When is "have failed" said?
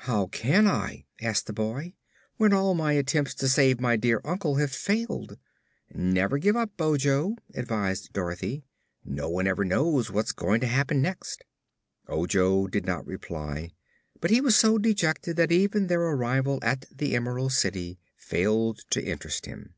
4.56-5.38